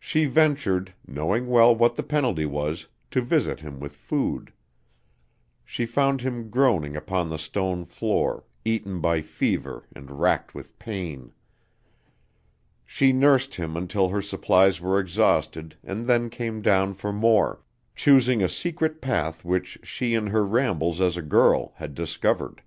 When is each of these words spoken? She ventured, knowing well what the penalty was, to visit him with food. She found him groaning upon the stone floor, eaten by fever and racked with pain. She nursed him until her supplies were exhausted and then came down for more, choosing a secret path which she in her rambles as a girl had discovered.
She 0.00 0.24
ventured, 0.24 0.92
knowing 1.06 1.46
well 1.46 1.72
what 1.72 1.94
the 1.94 2.02
penalty 2.02 2.46
was, 2.46 2.88
to 3.12 3.22
visit 3.22 3.60
him 3.60 3.78
with 3.78 3.94
food. 3.94 4.52
She 5.64 5.86
found 5.86 6.20
him 6.20 6.50
groaning 6.50 6.96
upon 6.96 7.30
the 7.30 7.38
stone 7.38 7.84
floor, 7.84 8.42
eaten 8.64 9.00
by 9.00 9.20
fever 9.20 9.86
and 9.94 10.18
racked 10.20 10.52
with 10.52 10.76
pain. 10.80 11.32
She 12.84 13.12
nursed 13.12 13.54
him 13.54 13.76
until 13.76 14.08
her 14.08 14.20
supplies 14.20 14.80
were 14.80 14.98
exhausted 14.98 15.76
and 15.84 16.08
then 16.08 16.28
came 16.28 16.60
down 16.60 16.92
for 16.94 17.12
more, 17.12 17.62
choosing 17.94 18.42
a 18.42 18.48
secret 18.48 19.00
path 19.00 19.44
which 19.44 19.78
she 19.84 20.14
in 20.14 20.26
her 20.26 20.44
rambles 20.44 21.00
as 21.00 21.16
a 21.16 21.22
girl 21.22 21.72
had 21.76 21.94
discovered. 21.94 22.64